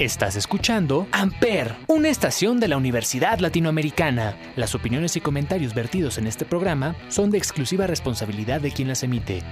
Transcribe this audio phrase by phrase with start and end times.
[0.00, 4.36] Estás escuchando Amper, una estación de la Universidad Latinoamericana.
[4.56, 9.04] Las opiniones y comentarios vertidos en este programa son de exclusiva responsabilidad de quien las
[9.04, 9.44] emite.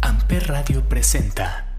[0.00, 1.76] Amper Radio presenta.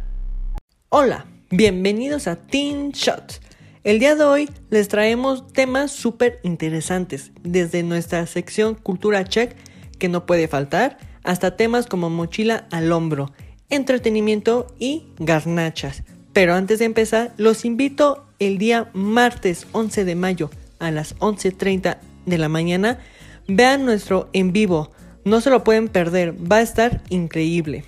[0.90, 3.42] Hola, bienvenidos a Teen Shots.
[3.84, 9.56] El día de hoy les traemos temas súper interesantes, desde nuestra sección Cultura Check,
[9.98, 13.32] que no puede faltar, hasta temas como mochila al hombro,
[13.70, 16.04] entretenimiento y garnachas.
[16.38, 21.98] Pero antes de empezar, los invito el día martes 11 de mayo a las 11.30
[22.28, 23.00] de la mañana.
[23.48, 24.92] Vean nuestro en vivo,
[25.26, 27.86] no se lo pueden perder, va a estar increíble.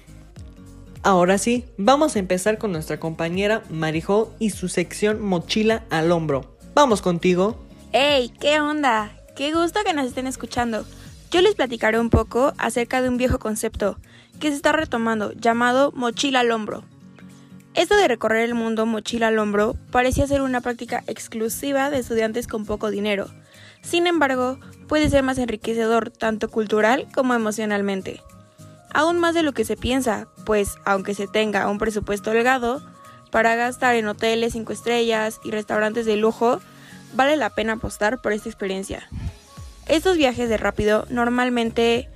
[1.04, 6.58] Ahora sí, vamos a empezar con nuestra compañera Marijo y su sección Mochila al hombro.
[6.74, 7.64] Vamos contigo.
[7.92, 8.34] ¡Hey!
[8.40, 9.12] ¿Qué onda?
[9.36, 10.88] Qué gusto que nos estén escuchando.
[11.30, 14.00] Yo les platicaré un poco acerca de un viejo concepto
[14.40, 16.84] que se está retomando llamado mochila al hombro.
[17.76, 22.48] Esto de recorrer el mundo mochila al hombro parecía ser una práctica exclusiva de estudiantes
[22.48, 23.28] con poco dinero.
[23.82, 28.22] Sin embargo, puede ser más enriquecedor tanto cultural como emocionalmente.
[28.92, 32.82] Aún más de lo que se piensa, pues aunque se tenga un presupuesto holgado
[33.32, 36.60] para gastar en hoteles 5 estrellas y restaurantes de lujo,
[37.14, 39.08] vale la pena apostar por esta experiencia.
[39.88, 42.10] Estos viajes de rápido normalmente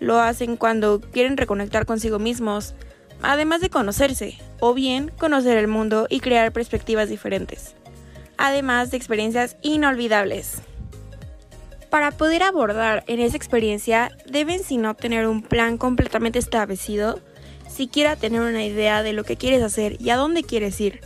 [0.00, 2.74] lo hacen cuando quieren reconectar consigo mismos,
[3.22, 7.74] además de conocerse, o bien conocer el mundo y crear perspectivas diferentes,
[8.36, 10.62] además de experiencias inolvidables.
[11.90, 17.20] Para poder abordar en esa experiencia, deben si no tener un plan completamente establecido,
[17.68, 21.00] siquiera tener una idea de lo que quieres hacer y a dónde quieres ir.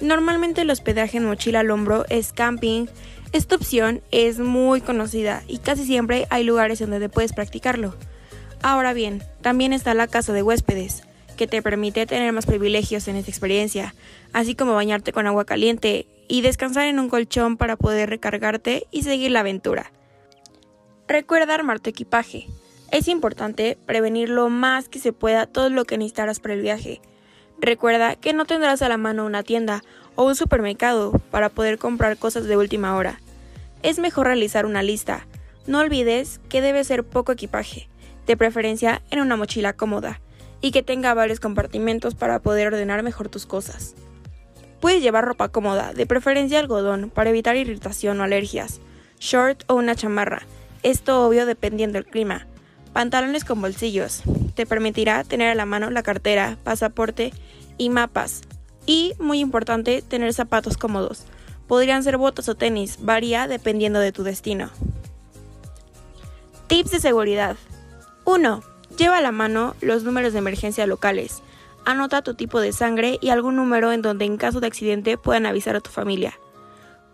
[0.00, 2.86] Normalmente el hospedaje en mochila al hombro es camping.
[3.32, 7.94] Esta opción es muy conocida y casi siempre hay lugares donde puedes practicarlo.
[8.62, 11.02] Ahora bien, también está la casa de huéspedes,
[11.36, 13.94] que te permite tener más privilegios en esta experiencia,
[14.32, 19.02] así como bañarte con agua caliente y descansar en un colchón para poder recargarte y
[19.02, 19.92] seguir la aventura.
[21.06, 22.48] Recuerda armar tu equipaje.
[22.90, 27.00] Es importante prevenir lo más que se pueda todo lo que necesitarás para el viaje.
[27.60, 29.82] Recuerda que no tendrás a la mano una tienda
[30.14, 33.20] o un supermercado para poder comprar cosas de última hora.
[33.82, 35.26] Es mejor realizar una lista.
[35.66, 37.88] No olvides que debe ser poco equipaje,
[38.26, 40.20] de preferencia en una mochila cómoda
[40.60, 43.94] y que tenga varios compartimentos para poder ordenar mejor tus cosas.
[44.80, 48.80] Puedes llevar ropa cómoda, de preferencia algodón, para evitar irritación o alergias,
[49.18, 50.42] short o una chamarra,
[50.82, 52.46] esto obvio dependiendo del clima.
[52.92, 54.22] Pantalones con bolsillos,
[54.54, 57.32] te permitirá tener a la mano la cartera, pasaporte
[57.76, 58.42] y mapas.
[58.86, 61.24] Y, muy importante, tener zapatos cómodos.
[61.66, 64.70] Podrían ser botas o tenis, varía dependiendo de tu destino.
[66.68, 67.56] Tips de seguridad.
[68.24, 68.62] 1.
[68.96, 71.42] Lleva a la mano los números de emergencia locales.
[71.84, 75.44] Anota tu tipo de sangre y algún número en donde en caso de accidente puedan
[75.44, 76.38] avisar a tu familia.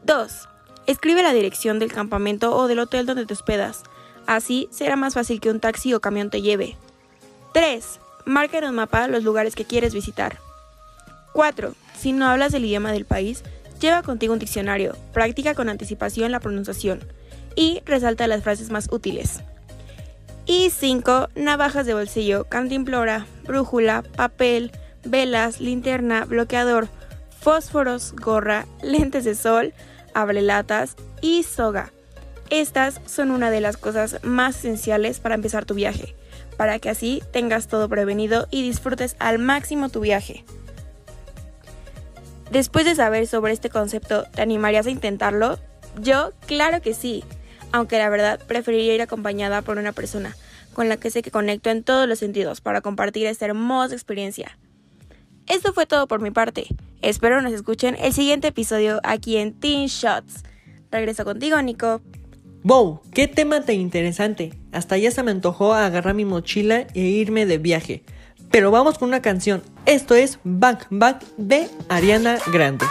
[0.05, 0.49] 2.
[0.87, 3.83] Escribe la dirección del campamento o del hotel donde te hospedas.
[4.27, 6.77] Así será más fácil que un taxi o camión te lleve.
[7.53, 8.01] 3.
[8.27, 10.39] Marca en un mapa los lugares que quieres visitar.
[11.33, 11.75] 4.
[11.99, 13.43] Si no hablas el idioma del país,
[13.81, 17.01] lleva contigo un diccionario, practica con anticipación la pronunciación
[17.57, 19.41] y resalta las frases más útiles.
[20.45, 21.29] Y 5.
[21.37, 24.73] Navajas de bolsillo, cantimplora, brújula, papel,
[25.05, 26.89] velas, linterna, bloqueador,
[27.41, 29.73] fósforos, gorra, lentes de sol,
[30.15, 31.93] abrelatas y soga.
[32.51, 36.17] Estas son una de las cosas más esenciales para empezar tu viaje,
[36.57, 40.45] para que así tengas todo prevenido y disfrutes al máximo tu viaje.
[42.51, 45.59] Después de saber sobre este concepto, ¿te animarías a intentarlo?
[46.01, 47.25] Yo, claro que sí
[47.73, 50.37] aunque la verdad preferiría ir acompañada por una persona
[50.73, 54.59] con la que sé que conecto en todos los sentidos para compartir esta hermosa experiencia.
[55.47, 56.67] Esto fue todo por mi parte.
[57.03, 60.45] Espero nos escuchen el siguiente episodio aquí en Teen Shots.
[60.91, 62.01] Regreso contigo, Nico.
[62.65, 63.01] ¡Wow!
[63.13, 64.55] ¡Qué tema tan interesante!
[64.71, 68.05] Hasta ya se me antojó agarrar mi mochila e irme de viaje.
[68.51, 69.63] Pero vamos con una canción.
[69.85, 72.87] Esto es Back Back de Ariana Grande.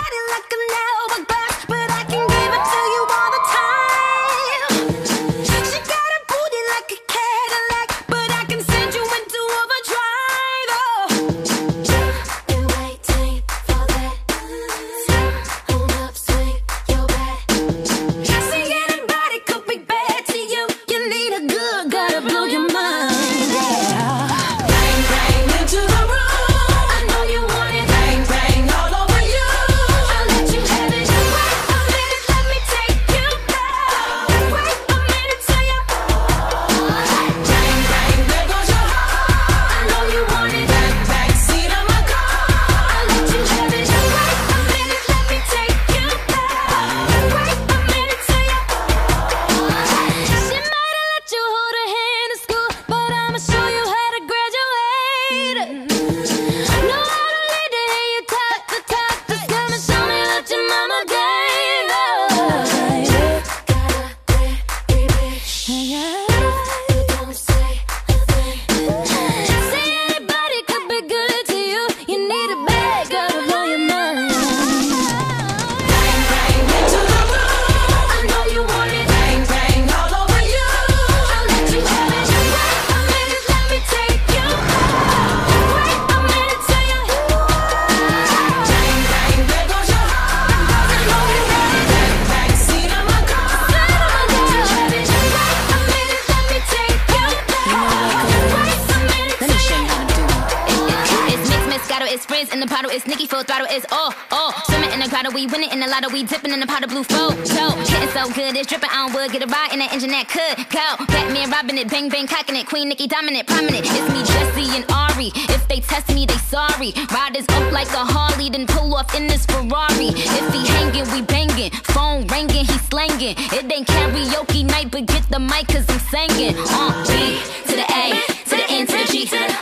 [104.31, 104.51] Oh.
[104.65, 106.89] Swimming in the grotto, we winning in the lotto, we dipping in the pot of
[106.89, 107.29] blue flow.
[107.43, 109.31] So, getting so good, it's dripping on wood.
[109.31, 110.85] Get a ride in that engine that could go.
[111.07, 112.67] Batman robbing it, bang bang cocking it.
[112.67, 113.85] Queen Nicki dominant, prominent.
[113.85, 115.31] It's me, Jesse and Ari.
[115.51, 116.93] If they test me, they sorry.
[117.11, 120.11] Riders up like a Harley, then pull off in this Ferrari.
[120.15, 121.71] If he hanging, we banging.
[121.93, 123.35] Phone ringing, he slanging.
[123.37, 126.55] It ain't karaoke night, but get the mic, cause I'm singing.
[126.57, 128.05] Uh, B to the A,
[128.49, 129.29] to the N to the G.
[129.31, 129.60] Uh, B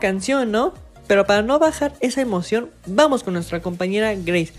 [0.00, 0.74] canción, ¿no?
[1.06, 4.52] Pero para no bajar esa emoción, vamos con nuestra compañera Grace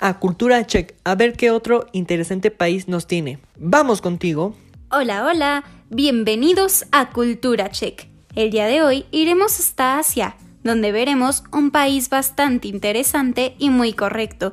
[0.00, 3.38] a Cultura Check a ver qué otro interesante país nos tiene.
[3.56, 4.56] Vamos contigo.
[4.90, 8.08] Hola, hola, bienvenidos a Cultura Check.
[8.34, 13.92] El día de hoy iremos hasta Asia, donde veremos un país bastante interesante y muy
[13.92, 14.52] correcto.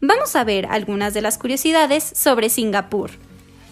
[0.00, 3.10] Vamos a ver algunas de las curiosidades sobre Singapur.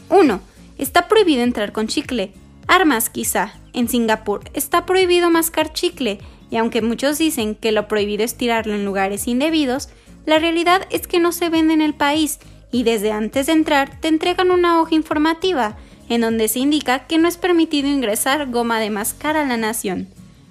[0.09, 0.41] 1.
[0.79, 2.33] Está prohibido entrar con chicle.
[2.67, 3.55] Armas quizá.
[3.73, 6.19] En Singapur está prohibido mascar chicle,
[6.51, 9.89] y aunque muchos dicen que lo prohibido es tirarlo en lugares indebidos,
[10.27, 12.39] la realidad es que no se vende en el país
[12.71, 15.77] y desde antes de entrar te entregan una hoja informativa
[16.09, 20.09] en donde se indica que no es permitido ingresar goma de mascar a la nación.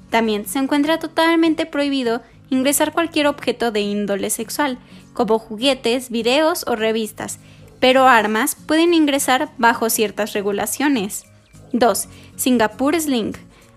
[0.10, 4.78] También se encuentra totalmente prohibido ingresar cualquier objeto de índole sexual,
[5.14, 7.40] como juguetes, videos o revistas,
[7.80, 11.26] pero armas pueden ingresar bajo ciertas regulaciones.
[11.74, 12.08] 2.
[12.42, 13.34] Singapur Sling.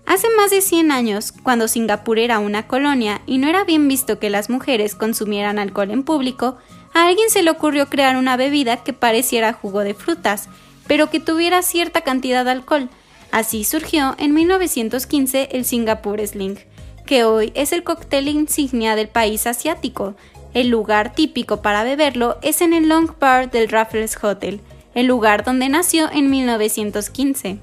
[0.07, 4.17] Hace más de 100 años, cuando Singapur era una colonia y no era bien visto
[4.17, 6.57] que las mujeres consumieran alcohol en público,
[6.91, 10.49] a alguien se le ocurrió crear una bebida que pareciera jugo de frutas,
[10.87, 12.89] pero que tuviera cierta cantidad de alcohol.
[13.29, 16.57] Así surgió en 1915 el Singapur Sling,
[17.05, 20.15] que hoy es el cóctel insignia del país asiático.
[20.55, 24.59] El lugar típico para beberlo es en el Long Bar del Raffles Hotel,
[24.95, 27.59] el lugar donde nació en 1915.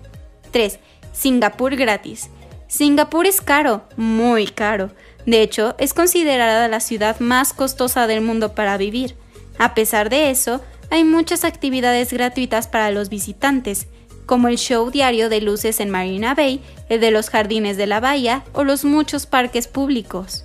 [0.53, 0.79] 3.
[1.13, 2.31] Singapur gratis.
[2.69, 4.91] Singapur es caro, muy caro.
[5.27, 9.15] De hecho, es considerada la ciudad más costosa del mundo para vivir.
[9.59, 13.87] A pesar de eso, hay muchas actividades gratuitas para los visitantes,
[14.27, 18.01] como el show diario de luces en Marina Bay, el de los jardines de la
[18.01, 20.45] bahía o los muchos parques públicos.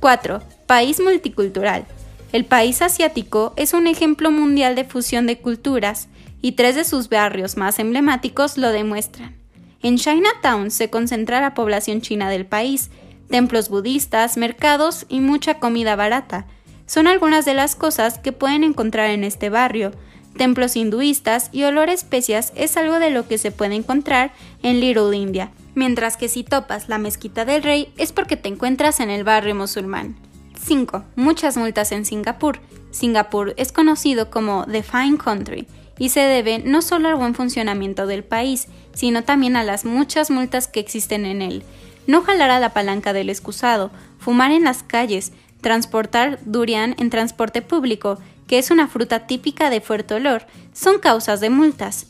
[0.00, 0.42] 4.
[0.66, 1.86] País multicultural.
[2.32, 6.08] El país asiático es un ejemplo mundial de fusión de culturas,
[6.42, 9.39] y tres de sus barrios más emblemáticos lo demuestran.
[9.82, 12.90] En Chinatown se concentra la población china del país,
[13.30, 16.46] templos budistas, mercados y mucha comida barata.
[16.86, 19.92] Son algunas de las cosas que pueden encontrar en este barrio.
[20.36, 24.32] Templos hinduistas y olor a especias es algo de lo que se puede encontrar
[24.62, 29.00] en Little India, mientras que si topas la mezquita del rey es porque te encuentras
[29.00, 30.16] en el barrio musulmán.
[30.62, 31.04] 5.
[31.16, 32.60] Muchas multas en Singapur.
[32.90, 35.66] Singapur es conocido como The Fine Country
[36.00, 40.30] y se debe no solo al buen funcionamiento del país, sino también a las muchas
[40.30, 41.62] multas que existen en él.
[42.06, 47.60] No jalar a la palanca del excusado, fumar en las calles, transportar durian en transporte
[47.60, 52.06] público, que es una fruta típica de fuerte olor, son causas de multas.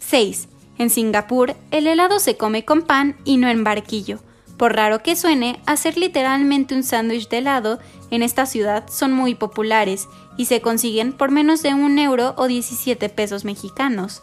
[0.00, 0.46] 6.
[0.76, 4.20] En Singapur, el helado se come con pan y no en barquillo.
[4.58, 7.78] Por raro que suene, hacer literalmente un sándwich de helado
[8.10, 10.08] en esta ciudad son muy populares
[10.40, 14.22] y se consiguen por menos de un euro o 17 pesos mexicanos.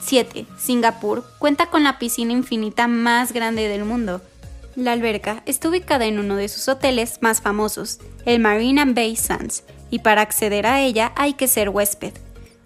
[0.00, 0.46] 7.
[0.56, 4.22] Singapur cuenta con la piscina infinita más grande del mundo.
[4.76, 9.64] La alberca está ubicada en uno de sus hoteles más famosos, el Marina Bay Sands,
[9.90, 12.14] y para acceder a ella hay que ser huésped.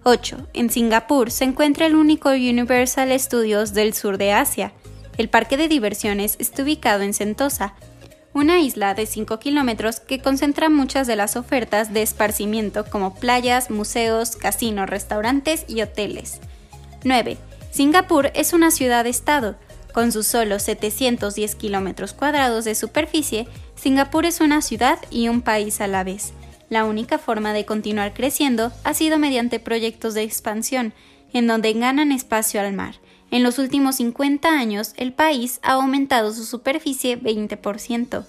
[0.04, 0.46] 8.
[0.52, 4.72] En Singapur se encuentra el único Universal Studios del sur de Asia,
[5.18, 7.74] el parque de diversiones está ubicado en Sentosa,
[8.36, 13.70] una isla de 5 kilómetros que concentra muchas de las ofertas de esparcimiento como playas,
[13.70, 16.40] museos, casinos, restaurantes y hoteles.
[17.04, 17.38] 9.
[17.70, 19.56] Singapur es una ciudad-estado.
[19.94, 25.80] Con sus solo 710 kilómetros cuadrados de superficie, Singapur es una ciudad y un país
[25.80, 26.34] a la vez.
[26.68, 30.92] La única forma de continuar creciendo ha sido mediante proyectos de expansión,
[31.32, 32.96] en donde ganan espacio al mar.
[33.30, 38.24] En los últimos 50 años, el país ha aumentado su superficie 20%.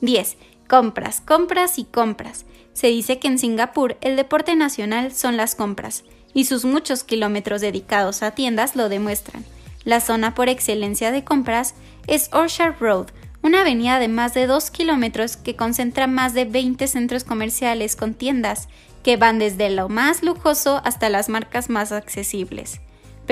[0.00, 0.36] 10.
[0.68, 2.44] Compras, compras y compras.
[2.72, 7.60] Se dice que en Singapur el deporte nacional son las compras, y sus muchos kilómetros
[7.60, 9.44] dedicados a tiendas lo demuestran.
[9.84, 11.74] La zona por excelencia de compras
[12.06, 13.08] es Orchard Road,
[13.42, 18.14] una avenida de más de 2 kilómetros que concentra más de 20 centros comerciales con
[18.14, 18.68] tiendas
[19.02, 22.80] que van desde lo más lujoso hasta las marcas más accesibles.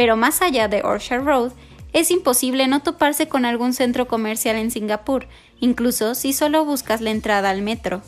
[0.00, 1.52] Pero más allá de Orchard Road,
[1.92, 5.28] es imposible no toparse con algún centro comercial en Singapur,
[5.60, 8.00] incluso si solo buscas la entrada al metro.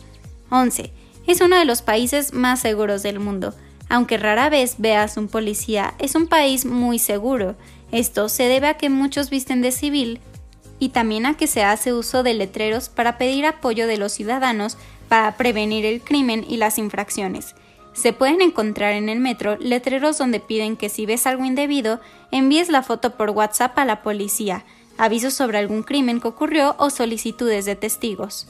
[0.48, 0.90] 11.
[1.26, 3.52] Es uno de los países más seguros del mundo.
[3.90, 7.56] Aunque rara vez veas un policía, es un país muy seguro.
[7.90, 10.18] Esto se debe a que muchos visten de civil
[10.78, 14.78] y también a que se hace uso de letreros para pedir apoyo de los ciudadanos
[15.10, 17.54] para prevenir el crimen y las infracciones.
[17.92, 22.68] Se pueden encontrar en el metro letreros donde piden que si ves algo indebido, envíes
[22.68, 24.64] la foto por WhatsApp a la policía,
[24.98, 28.48] avisos sobre algún crimen que ocurrió o solicitudes de testigos.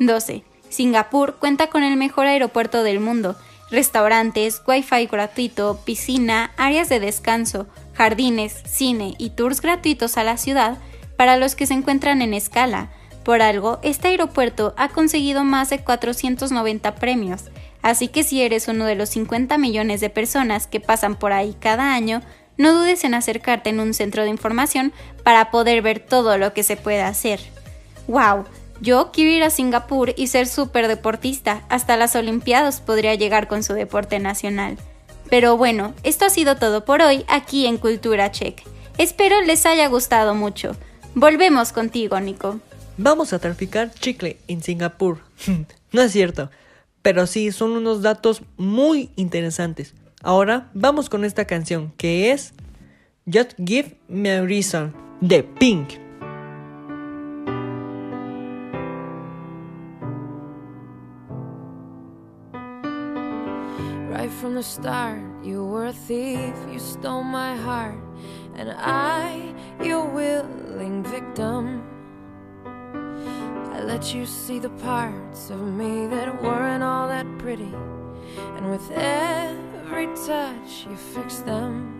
[0.00, 0.44] 12.
[0.68, 3.36] Singapur cuenta con el mejor aeropuerto del mundo,
[3.70, 10.78] restaurantes, wifi gratuito, piscina, áreas de descanso, jardines, cine y tours gratuitos a la ciudad
[11.16, 12.90] para los que se encuentran en escala.
[13.24, 17.44] Por algo, este aeropuerto ha conseguido más de 490 premios,
[17.82, 21.56] así que si eres uno de los 50 millones de personas que pasan por ahí
[21.60, 22.22] cada año,
[22.56, 24.92] no dudes en acercarte en un centro de información
[25.24, 27.40] para poder ver todo lo que se puede hacer.
[28.06, 28.44] ¡Wow!
[28.82, 33.62] Yo quiero ir a Singapur y ser súper deportista, hasta las Olimpiadas podría llegar con
[33.62, 34.78] su deporte nacional.
[35.28, 38.62] Pero bueno, esto ha sido todo por hoy aquí en Cultura Check.
[38.98, 40.76] Espero les haya gustado mucho.
[41.14, 42.58] Volvemos contigo, Nico.
[42.96, 45.18] Vamos a traficar chicle en Singapur.
[45.92, 46.50] no es cierto,
[47.02, 49.94] pero sí son unos datos muy interesantes.
[50.22, 52.52] Ahora vamos con esta canción que es
[53.32, 55.94] Just Give Me a Reason de Pink.
[64.10, 67.96] Right from the start, you were a thief, you stole my heart,
[68.56, 71.80] and I, your willing victim.
[73.80, 77.72] I let you see the parts of me that weren't all that pretty,
[78.56, 81.96] and with every touch, you fixed them.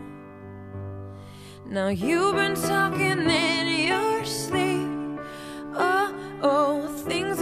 [1.65, 5.21] Now you've been talking in your sleep,
[5.73, 7.41] oh, oh, things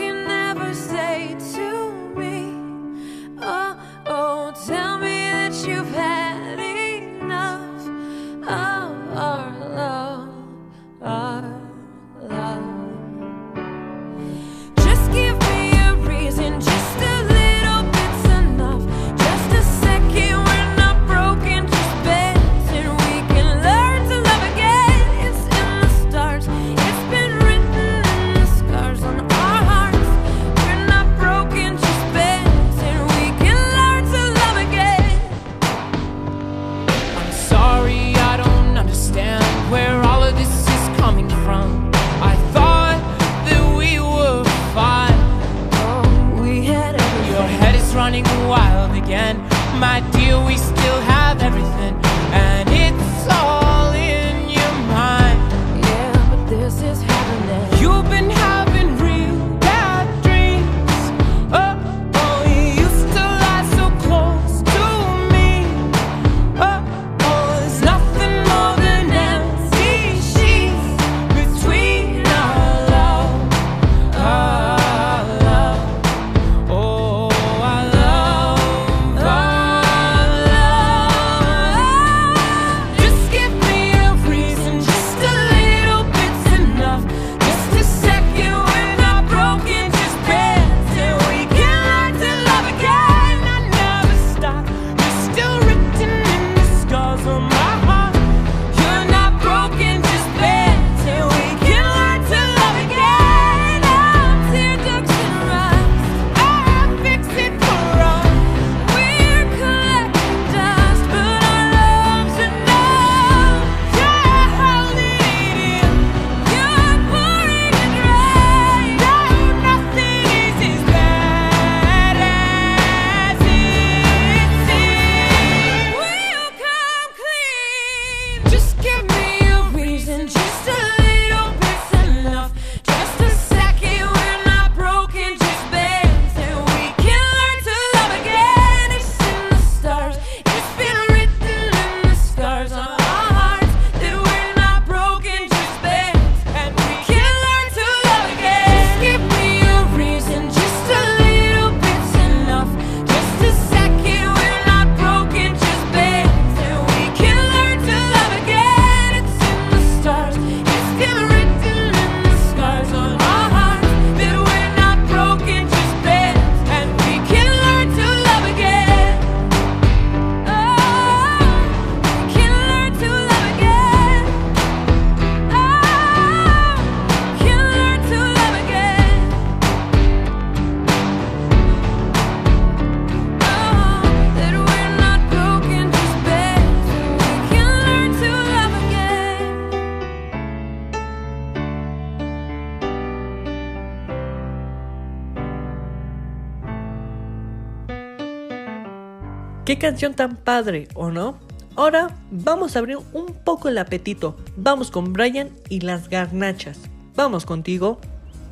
[199.69, 201.37] ¿Qué canción tan padre, o no?
[201.77, 204.35] Ahora vamos a abrir un poco el apetito.
[204.57, 206.79] Vamos con Brian y las garnachas.
[207.15, 208.01] Vamos contigo.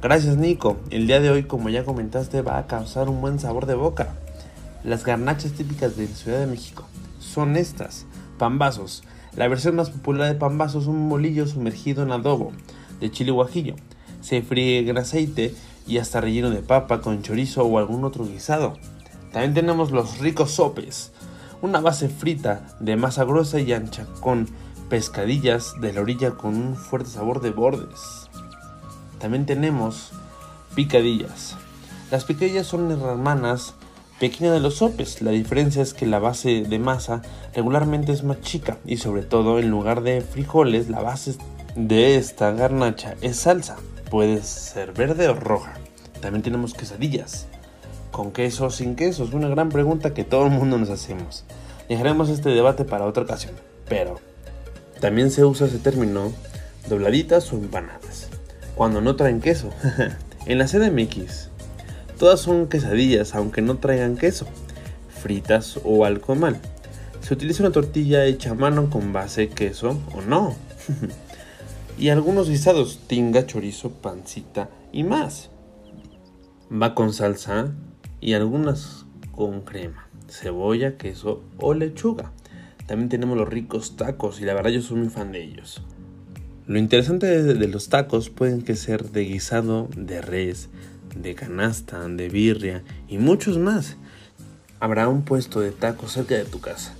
[0.03, 0.77] Gracias Nico.
[0.91, 4.15] El día de hoy, como ya comentaste, va a causar un buen sabor de boca.
[4.85, 6.87] Las garnachas típicas de la Ciudad de México
[7.19, 8.05] son estas.
[8.37, 9.03] Pambazos.
[9.37, 12.53] La versión más popular de pambazos es un molillo sumergido en adobo
[13.01, 13.75] de chile guajillo.
[14.21, 15.55] Se fríe en aceite
[15.87, 18.75] y hasta relleno de papa con chorizo o algún otro guisado.
[19.37, 21.12] También tenemos los ricos sopes,
[21.61, 24.49] una base frita de masa gruesa y ancha con
[24.88, 28.31] pescadillas de la orilla con un fuerte sabor de bordes.
[29.18, 30.12] También tenemos
[30.75, 31.55] picadillas.
[32.11, 33.75] Las picadillas son hermanas
[34.18, 35.20] pequeñas de los sopes.
[35.20, 37.20] La diferencia es que la base de masa
[37.55, 41.37] regularmente es más chica y sobre todo en lugar de frijoles la base
[41.75, 43.77] de esta garnacha es salsa.
[44.11, 45.75] Puede ser verde o roja.
[46.22, 47.49] También tenemos quesadillas.
[48.17, 49.25] ¿Con queso o sin queso?
[49.25, 51.45] Es una gran pregunta que todo el mundo nos hacemos.
[51.87, 53.53] Dejaremos este debate para otra ocasión.
[53.91, 54.19] Pero
[55.01, 56.33] también se usa ese término
[56.89, 58.31] dobladitas o empanadas.
[58.75, 59.69] Cuando no traen queso.
[60.47, 61.51] en la CDMX,
[62.19, 64.47] todas son quesadillas aunque no traigan queso,
[65.11, 66.59] fritas o al comal.
[67.21, 70.57] Se utiliza una tortilla hecha a mano con base queso o no.
[71.99, 75.51] y algunos guisados, tinga, chorizo, pancita y más.
[76.73, 77.75] Va con salsa
[78.21, 82.33] y algunas con crema, cebolla, queso o lechuga.
[82.87, 85.83] También tenemos los ricos tacos y la verdad yo soy muy fan de ellos.
[86.67, 90.69] Lo interesante de, los tacos pueden que ser de guisado, de res,
[91.15, 93.97] de canasta, de birria y muchos más.
[94.81, 96.95] Habrá un puesto de tacos cerca de tu casa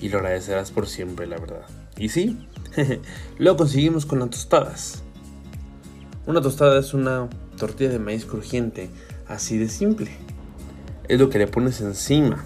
[0.00, 1.66] y lo agradecerás por siempre, la verdad.
[1.98, 2.38] Y sí,
[3.38, 5.02] lo conseguimos con las tostadas.
[6.26, 7.28] Una tostada es una
[7.58, 8.88] tortilla de maíz crujiente,
[9.28, 10.10] así de simple.
[11.10, 12.44] Es lo que le pones encima.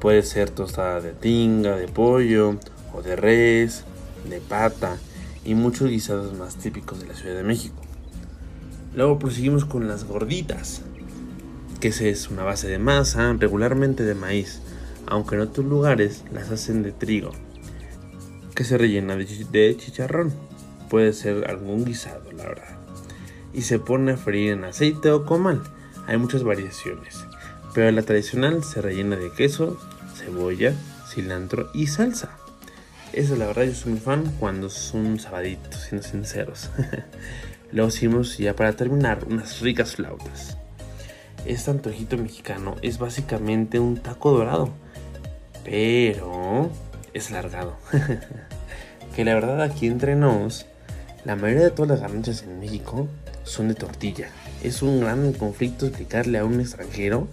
[0.00, 2.58] Puede ser tostada de tinga, de pollo
[2.92, 3.84] o de res,
[4.28, 4.96] de pata
[5.44, 7.80] y muchos guisados más típicos de la Ciudad de México.
[8.96, 10.82] Luego proseguimos con las gorditas,
[11.78, 14.60] que es una base de masa, regularmente de maíz,
[15.06, 17.30] aunque en otros lugares las hacen de trigo,
[18.56, 20.32] que se rellena de chicharrón.
[20.90, 22.76] Puede ser algún guisado, la verdad.
[23.52, 25.62] Y se pone a freír en aceite o comal.
[26.08, 27.24] Hay muchas variaciones,
[27.74, 29.78] pero la tradicional se rellena de queso,
[30.14, 30.72] cebolla,
[31.12, 32.38] cilantro y salsa.
[33.12, 36.70] Esa la verdad yo soy muy fan cuando son sabaditos, siendo sinceros.
[37.72, 40.56] Luego hicimos ya para terminar unas ricas flautas.
[41.44, 44.70] Este antojito mexicano es básicamente un taco dorado,
[45.64, 46.70] pero
[47.12, 47.76] es largado.
[49.16, 50.66] que la verdad aquí entre nos,
[51.24, 53.08] la mayoría de todas las garnachas en México
[53.44, 54.28] son de tortilla.
[54.62, 57.28] Es un gran conflicto explicarle a un extranjero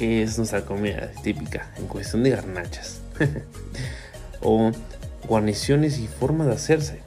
[0.00, 3.02] qué es nuestra comida típica en cuestión de garnachas.
[4.40, 4.72] o
[5.28, 7.00] guarniciones y formas de hacerse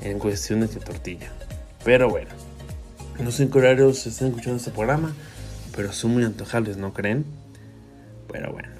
[0.00, 1.30] en cuestiones de tortilla.
[1.84, 2.30] Pero bueno,
[3.22, 5.14] no sé en qué horarios están escuchando este programa,
[5.76, 7.26] pero son muy antojables, ¿no creen?
[8.32, 8.70] Pero bueno,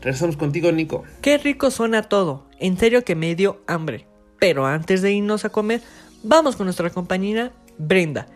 [0.00, 1.04] regresamos contigo, Nico.
[1.20, 2.46] Qué rico suena todo.
[2.58, 4.06] En serio que me dio hambre.
[4.38, 5.82] Pero antes de irnos a comer,
[6.22, 8.28] vamos con nuestra compañera Brenda.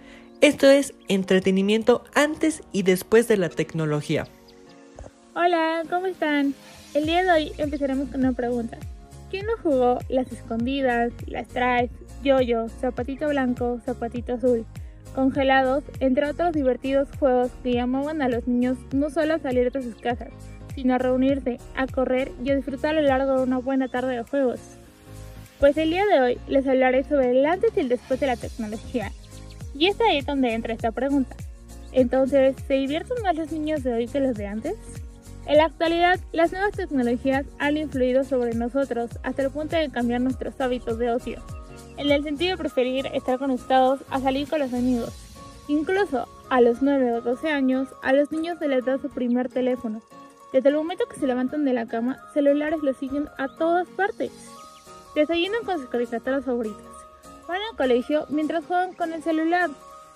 [0.43, 4.27] Esto es entretenimiento antes y después de la tecnología.
[5.41, 6.53] Hola, ¿cómo están?
[6.95, 8.77] El día de hoy empezaremos con una pregunta.
[9.31, 11.93] ¿Quién no jugó las escondidas, las traes,
[12.25, 14.67] yoyo, zapatito blanco, zapatito azul,
[15.15, 19.81] congelados, entre otros divertidos juegos que llamaban a los niños no solo a salir de
[19.81, 20.31] sus casas,
[20.75, 24.17] sino a reunirse, a correr y a disfrutar a lo largo de una buena tarde
[24.17, 24.59] de juegos?
[25.61, 28.37] Pues el día de hoy les hablaré sobre el antes y el después de la
[28.37, 29.13] tecnología.
[29.73, 31.37] Y es ahí donde entra esta pregunta.
[31.93, 34.75] Entonces, ¿se divierten más los niños de hoy que los de antes?
[35.49, 40.21] En la actualidad, las nuevas tecnologías han influido sobre nosotros hasta el punto de cambiar
[40.21, 41.43] nuestros hábitos de ocio,
[41.97, 45.15] en el sentido de preferir estar conectados a salir con los amigos.
[45.67, 49.49] Incluso a los 9 o 12 años, a los niños se les da su primer
[49.49, 50.03] teléfono.
[50.53, 54.31] Desde el momento que se levantan de la cama, celulares los siguen a todas partes.
[55.15, 56.85] Desayunan con sus caricaturas favoritas.
[57.49, 59.71] Van al colegio mientras juegan con el celular.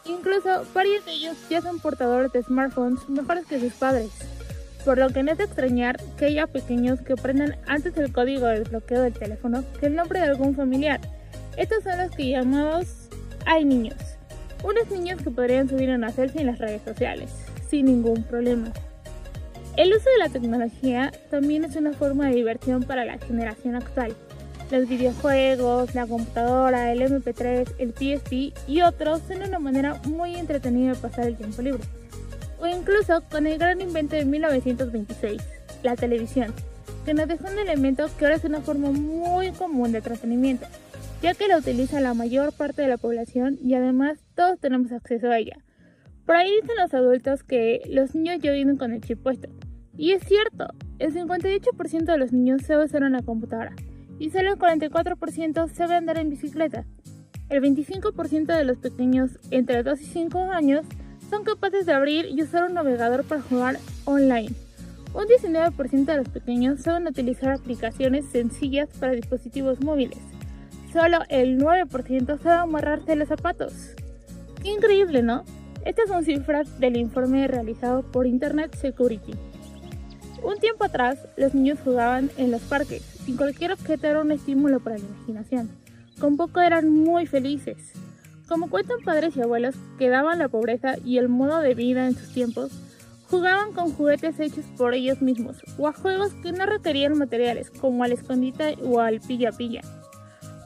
[0.05, 4.11] Incluso varios de ellos ya son portadores de smartphones mejores que sus padres
[4.85, 8.47] por lo que no es de extrañar que haya pequeños que aprendan antes el código
[8.47, 11.01] del bloqueo del teléfono que el nombre de algún familiar.
[11.57, 13.09] Estos son los que llamamos
[13.47, 13.97] hay niños.
[14.65, 17.31] Unos niños que podrían subir una selfie en las redes sociales,
[17.69, 18.73] sin ningún problema.
[19.77, 24.15] El uso de la tecnología también es una forma de diversión para la generación actual.
[24.71, 30.93] Los videojuegos, la computadora, el MP3, el PSP y otros son una manera muy entretenida
[30.93, 31.83] de pasar el tiempo libre
[32.63, 35.43] o incluso con el gran invento de 1926,
[35.83, 36.55] la televisión.
[37.05, 40.67] que nos dejó un elemento que ahora es una forma muy común de entretenimiento,
[41.21, 45.29] ya que la utiliza la mayor parte de la población y además todos tenemos acceso
[45.29, 45.57] a ella.
[46.25, 49.49] Por ahí dicen los adultos que los niños ya viven con el chip puesto.
[49.97, 50.69] Y es cierto,
[51.01, 53.75] el 58% de los niños sabe usar una computadora
[54.21, 56.85] y solo el 44% sabe andar en bicicleta.
[57.49, 60.87] El 25% de los pequeños entre 2 y 5 años
[61.33, 64.51] son capaces de abrir y usar un navegador para jugar online.
[65.15, 70.19] Un 19% de los pequeños saben utilizar aplicaciones sencillas para dispositivos móviles.
[70.93, 73.73] Solo el 9% sabe amarrarse los zapatos.
[74.63, 75.45] Increíble, ¿no?
[75.87, 79.33] Estas son cifras del informe realizado por Internet Security.
[80.43, 84.81] Un tiempo atrás, los niños jugaban en los parques y cualquier objeto era un estímulo
[84.81, 85.71] para la imaginación.
[86.21, 87.79] Con poco eran muy felices.
[88.53, 92.15] Como cuentan padres y abuelos que daban la pobreza y el modo de vida en
[92.15, 92.71] sus tiempos,
[93.31, 98.05] jugaban con juguetes hechos por ellos mismos o a juegos que no requerían materiales como
[98.05, 99.81] al escondite o al pilla-pilla.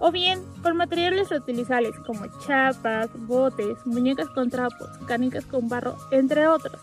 [0.01, 6.49] O bien con materiales reutilizables como chapas, botes, muñecas con trapos, canicas con barro, entre
[6.49, 6.81] otros.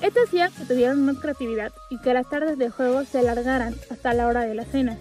[0.00, 4.14] Esto hacía que tuvieran más creatividad y que las tardes de juego se alargaran hasta
[4.14, 4.98] la hora de la cena.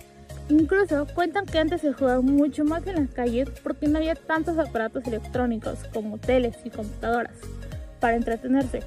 [0.50, 4.58] Incluso cuentan que antes se jugaba mucho más en las calles porque no había tantos
[4.58, 7.36] aparatos electrónicos como teles y computadoras
[8.00, 8.82] para entretenerse,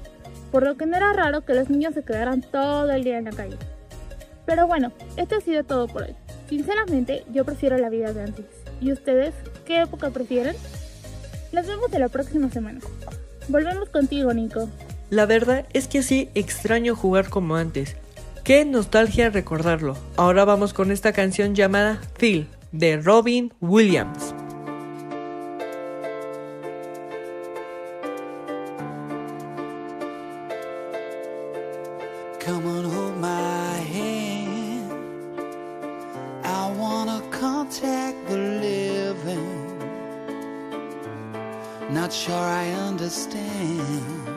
[0.51, 3.25] por lo que no era raro que los niños se quedaran todo el día en
[3.25, 3.57] la calle.
[4.45, 6.15] Pero bueno, esto ha sido todo por hoy.
[6.47, 8.45] Sinceramente, yo prefiero la vida de antes.
[8.79, 9.33] ¿Y ustedes
[9.65, 10.55] qué época prefieren?
[11.51, 12.79] Nos vemos en la próxima semana.
[13.49, 14.69] Volvemos contigo, Nico.
[15.09, 17.95] La verdad es que sí extraño jugar como antes.
[18.47, 19.97] Qué nostalgia recordarlo.
[20.15, 24.33] Ahora vamos con esta canción llamada Phil de Robin Williams.
[32.45, 34.93] Come on, hold my hand.
[36.45, 39.77] I wanna contact the living.
[41.89, 44.36] Not sure I understand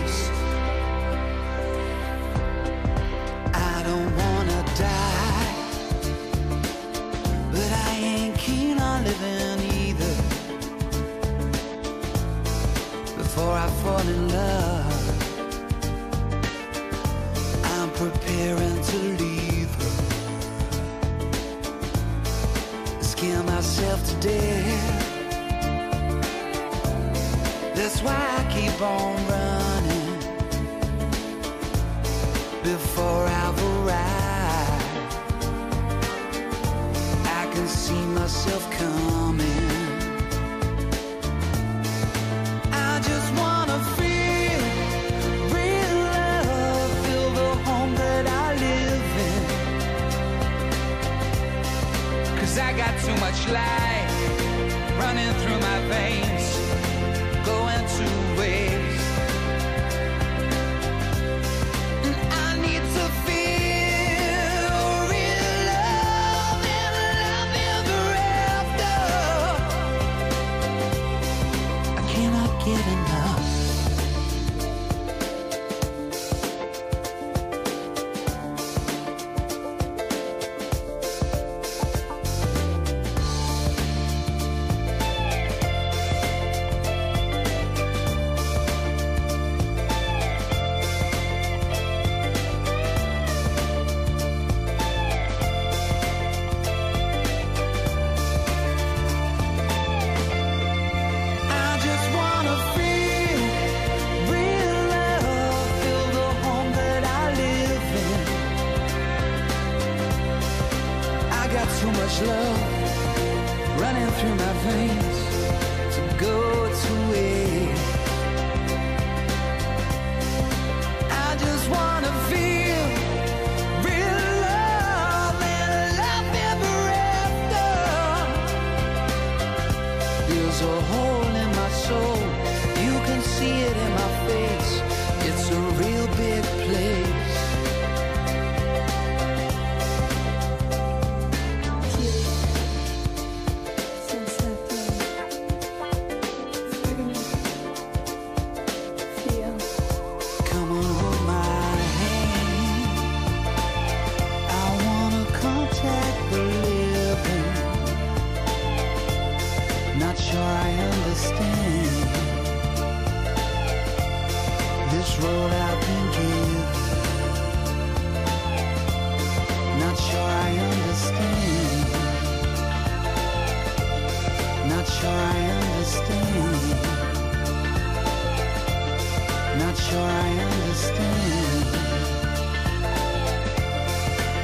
[179.71, 181.65] Not sure I understand.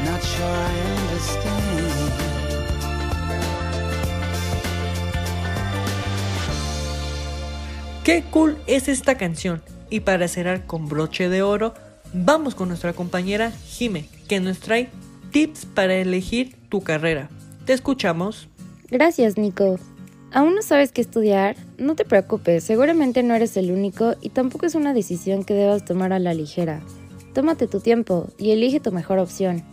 [0.06, 2.12] Not sure I understand.
[8.06, 9.62] Qué cool es esta canción.
[9.90, 11.74] Y para cerrar con broche de oro,
[12.14, 14.90] vamos con nuestra compañera Jime, que nos trae
[15.32, 17.28] tips para elegir tu carrera.
[17.66, 18.48] Te escuchamos.
[18.90, 19.78] Gracias, Nico.
[20.34, 21.56] ¿Aún no sabes qué estudiar?
[21.78, 25.86] No te preocupes, seguramente no eres el único y tampoco es una decisión que debas
[25.86, 26.82] tomar a la ligera.
[27.34, 29.64] Tómate tu tiempo y elige tu mejor opción.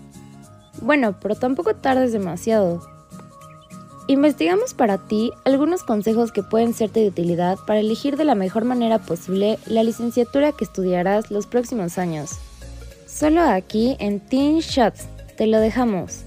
[0.80, 2.80] Bueno, pero tampoco tardes demasiado.
[4.06, 8.64] Investigamos para ti algunos consejos que pueden serte de utilidad para elegir de la mejor
[8.64, 12.30] manera posible la licenciatura que estudiarás los próximos años.
[13.08, 16.20] Solo aquí en Teen Shots te lo dejamos.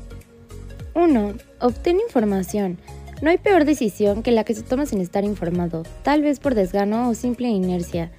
[0.95, 1.33] 1.
[1.59, 2.77] Obtén información.
[3.19, 6.53] No hay peor decisión que la que se toma sin estar informado, tal vez por
[6.53, 8.11] desgano o simple inercia.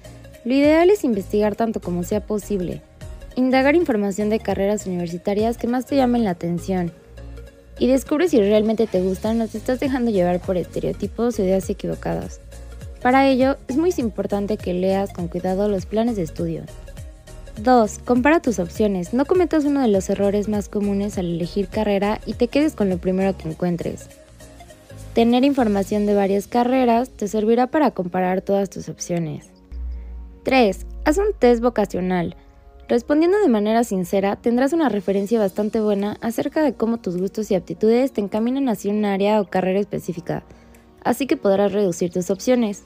[0.43, 2.81] Lo ideal es investigar tanto como sea posible.
[3.35, 6.91] Indagar información de carreras universitarias que más te llamen la atención.
[7.79, 11.69] Y descubre si realmente te gustan o te estás dejando llevar por estereotipos o ideas
[11.69, 12.41] equivocadas.
[13.01, 16.63] Para ello, es muy importante que leas con cuidado los planes de estudio.
[17.63, 17.99] 2.
[17.99, 19.13] Compara tus opciones.
[19.13, 22.89] No cometas uno de los errores más comunes al elegir carrera y te quedes con
[22.89, 24.09] lo primero que encuentres.
[25.13, 29.49] Tener información de varias carreras te servirá para comparar todas tus opciones.
[30.43, 30.85] 3.
[31.03, 32.35] Haz un test vocacional.
[32.87, 37.55] Respondiendo de manera sincera, tendrás una referencia bastante buena acerca de cómo tus gustos y
[37.55, 40.43] aptitudes te encaminan hacia un área o carrera específica,
[41.03, 42.83] así que podrás reducir tus opciones.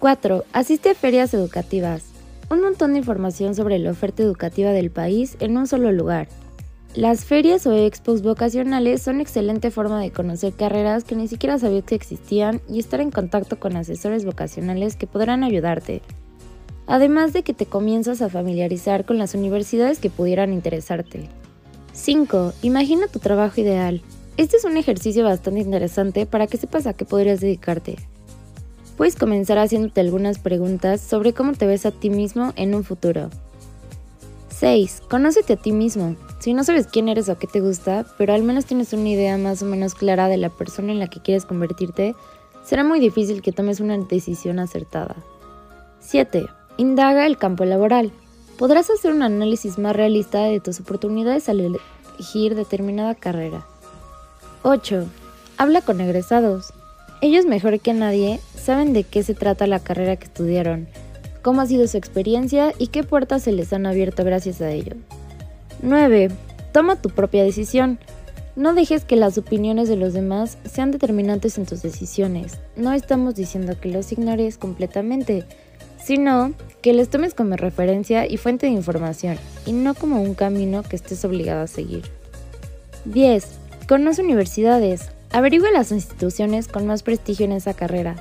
[0.00, 0.44] 4.
[0.52, 2.04] Asiste a ferias educativas.
[2.50, 6.28] Un montón de información sobre la oferta educativa del país en un solo lugar.
[6.94, 11.82] Las ferias o expos vocacionales son excelente forma de conocer carreras que ni siquiera sabías
[11.82, 16.02] que existían y estar en contacto con asesores vocacionales que podrán ayudarte.
[16.86, 21.28] Además de que te comienzas a familiarizar con las universidades que pudieran interesarte.
[21.94, 22.52] 5.
[22.62, 24.00] Imagina tu trabajo ideal.
[24.36, 27.96] Este es un ejercicio bastante interesante para que sepas a qué podrías dedicarte.
[28.96, 33.30] Puedes comenzar haciéndote algunas preguntas sobre cómo te ves a ti mismo en un futuro.
[34.50, 35.02] 6.
[35.08, 36.14] Conócete a ti mismo.
[36.44, 39.38] Si no sabes quién eres o qué te gusta, pero al menos tienes una idea
[39.38, 42.14] más o menos clara de la persona en la que quieres convertirte,
[42.62, 45.16] será muy difícil que tomes una decisión acertada.
[46.00, 46.44] 7.
[46.76, 48.12] Indaga el campo laboral.
[48.58, 53.64] Podrás hacer un análisis más realista de tus oportunidades al elegir determinada carrera.
[54.64, 55.06] 8.
[55.56, 56.74] Habla con egresados.
[57.22, 60.88] Ellos mejor que nadie saben de qué se trata la carrera que estudiaron,
[61.40, 64.94] cómo ha sido su experiencia y qué puertas se les han abierto gracias a ello.
[65.84, 66.30] 9.
[66.72, 67.98] Toma tu propia decisión.
[68.56, 72.58] No dejes que las opiniones de los demás sean determinantes en tus decisiones.
[72.74, 75.44] No estamos diciendo que los ignores completamente,
[76.02, 80.82] sino que les tomes como referencia y fuente de información, y no como un camino
[80.82, 82.04] que estés obligado a seguir.
[83.04, 83.46] 10.
[83.86, 85.10] Conoce universidades.
[85.32, 88.16] Averigua las instituciones con más prestigio en esa carrera,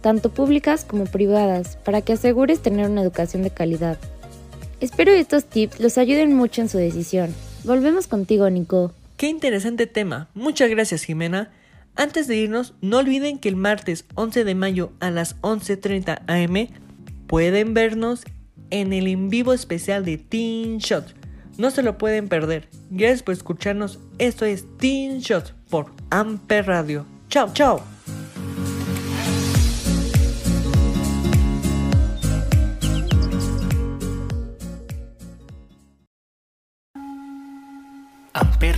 [0.00, 3.98] tanto públicas como privadas, para que asegures tener una educación de calidad.
[4.80, 7.34] Espero estos tips los ayuden mucho en su decisión.
[7.64, 8.92] Volvemos contigo, Nico.
[9.16, 10.28] Qué interesante tema.
[10.34, 11.50] Muchas gracias, Jimena.
[11.96, 16.68] Antes de irnos, no olviden que el martes 11 de mayo a las 11.30 am
[17.28, 18.24] pueden vernos
[18.70, 21.14] en el en vivo especial de Teen Shot.
[21.56, 22.68] No se lo pueden perder.
[22.90, 24.00] Gracias por escucharnos.
[24.18, 27.06] Esto es Teen Shot por Amper Radio.
[27.28, 27.93] Chao, chao.